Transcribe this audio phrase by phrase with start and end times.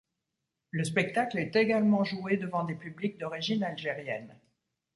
[0.71, 4.35] Le spectacle est également joué devant des publics d'origine algérienne.